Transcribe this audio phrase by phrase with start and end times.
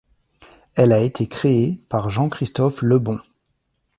[0.73, 3.19] Elle a été créée par Jean Christophe Lebon.